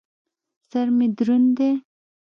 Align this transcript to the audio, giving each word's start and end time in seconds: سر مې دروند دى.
سر 0.69 0.87
مې 0.97 1.07
دروند 1.17 1.49
دى. 1.57 1.71